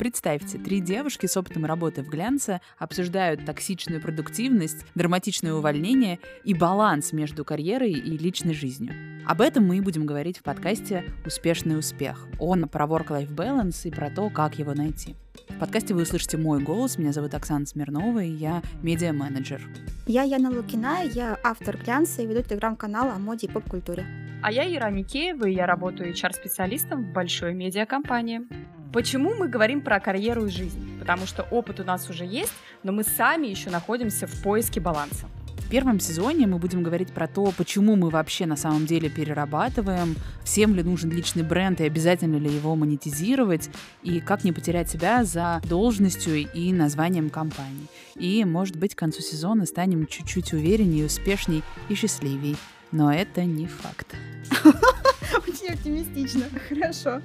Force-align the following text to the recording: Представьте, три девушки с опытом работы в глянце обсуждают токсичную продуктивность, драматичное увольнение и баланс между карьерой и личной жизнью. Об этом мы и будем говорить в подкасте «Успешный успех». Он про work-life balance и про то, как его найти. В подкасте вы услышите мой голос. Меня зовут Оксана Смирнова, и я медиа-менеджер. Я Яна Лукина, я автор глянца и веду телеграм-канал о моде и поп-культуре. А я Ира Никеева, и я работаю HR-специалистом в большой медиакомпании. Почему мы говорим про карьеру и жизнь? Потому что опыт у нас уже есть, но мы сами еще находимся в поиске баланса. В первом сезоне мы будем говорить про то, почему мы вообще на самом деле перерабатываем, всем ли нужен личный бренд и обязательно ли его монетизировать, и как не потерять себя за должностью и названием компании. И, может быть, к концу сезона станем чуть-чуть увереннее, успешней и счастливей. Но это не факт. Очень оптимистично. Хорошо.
Представьте, 0.00 0.56
три 0.56 0.80
девушки 0.80 1.26
с 1.26 1.36
опытом 1.36 1.66
работы 1.66 2.02
в 2.02 2.08
глянце 2.08 2.62
обсуждают 2.78 3.44
токсичную 3.44 4.00
продуктивность, 4.00 4.86
драматичное 4.94 5.52
увольнение 5.52 6.18
и 6.42 6.54
баланс 6.54 7.12
между 7.12 7.44
карьерой 7.44 7.92
и 7.92 8.16
личной 8.16 8.54
жизнью. 8.54 8.94
Об 9.26 9.42
этом 9.42 9.66
мы 9.66 9.76
и 9.76 9.82
будем 9.82 10.06
говорить 10.06 10.38
в 10.38 10.42
подкасте 10.42 11.04
«Успешный 11.26 11.78
успех». 11.78 12.26
Он 12.38 12.66
про 12.66 12.86
work-life 12.86 13.28
balance 13.34 13.86
и 13.86 13.90
про 13.90 14.08
то, 14.08 14.30
как 14.30 14.58
его 14.58 14.72
найти. 14.72 15.16
В 15.50 15.58
подкасте 15.58 15.92
вы 15.92 16.04
услышите 16.04 16.38
мой 16.38 16.62
голос. 16.62 16.96
Меня 16.96 17.12
зовут 17.12 17.34
Оксана 17.34 17.66
Смирнова, 17.66 18.24
и 18.24 18.30
я 18.30 18.62
медиа-менеджер. 18.82 19.60
Я 20.06 20.22
Яна 20.22 20.48
Лукина, 20.48 21.02
я 21.04 21.38
автор 21.44 21.76
глянца 21.76 22.22
и 22.22 22.26
веду 22.26 22.40
телеграм-канал 22.40 23.10
о 23.10 23.18
моде 23.18 23.48
и 23.48 23.50
поп-культуре. 23.50 24.06
А 24.42 24.50
я 24.50 24.64
Ира 24.64 24.90
Никеева, 24.90 25.44
и 25.44 25.52
я 25.52 25.66
работаю 25.66 26.14
HR-специалистом 26.14 27.04
в 27.04 27.12
большой 27.12 27.52
медиакомпании. 27.52 28.40
Почему 28.92 29.34
мы 29.36 29.46
говорим 29.46 29.82
про 29.82 30.00
карьеру 30.00 30.46
и 30.46 30.50
жизнь? 30.50 30.98
Потому 30.98 31.24
что 31.24 31.44
опыт 31.44 31.78
у 31.78 31.84
нас 31.84 32.10
уже 32.10 32.24
есть, 32.24 32.52
но 32.82 32.90
мы 32.90 33.04
сами 33.04 33.46
еще 33.46 33.70
находимся 33.70 34.26
в 34.26 34.42
поиске 34.42 34.80
баланса. 34.80 35.26
В 35.58 35.70
первом 35.70 36.00
сезоне 36.00 36.48
мы 36.48 36.58
будем 36.58 36.82
говорить 36.82 37.12
про 37.12 37.28
то, 37.28 37.52
почему 37.56 37.94
мы 37.94 38.10
вообще 38.10 38.46
на 38.46 38.56
самом 38.56 38.86
деле 38.86 39.08
перерабатываем, 39.08 40.16
всем 40.42 40.74
ли 40.74 40.82
нужен 40.82 41.12
личный 41.12 41.44
бренд 41.44 41.80
и 41.80 41.84
обязательно 41.84 42.34
ли 42.34 42.50
его 42.52 42.74
монетизировать, 42.74 43.70
и 44.02 44.18
как 44.18 44.42
не 44.42 44.50
потерять 44.50 44.90
себя 44.90 45.22
за 45.22 45.62
должностью 45.68 46.34
и 46.52 46.72
названием 46.72 47.30
компании. 47.30 47.86
И, 48.16 48.44
может 48.44 48.74
быть, 48.74 48.96
к 48.96 48.98
концу 48.98 49.22
сезона 49.22 49.66
станем 49.66 50.08
чуть-чуть 50.08 50.52
увереннее, 50.52 51.06
успешней 51.06 51.62
и 51.88 51.94
счастливей. 51.94 52.56
Но 52.90 53.12
это 53.12 53.44
не 53.44 53.68
факт. 53.68 54.16
Очень 55.46 55.74
оптимистично. 55.74 56.46
Хорошо. 56.68 57.22